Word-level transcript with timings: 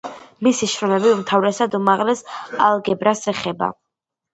მისი 0.47 0.69
შრომები 0.71 1.11
უმთავრესად 1.19 1.79
უმაღლეს 1.83 2.27
ალგებრას 2.73 3.27
ეხება. 3.39 3.75